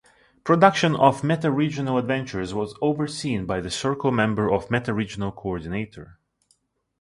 Production 0.43 0.95
of 0.95 1.21
Metaregional 1.21 1.99
adventures 1.99 2.55
was 2.55 2.73
overseen 2.81 3.45
by 3.45 3.61
the 3.61 3.69
Circle 3.69 4.09
member 4.09 4.49
or 4.49 4.61
Metaregional 4.63 5.29
Coordinator. 5.31 6.17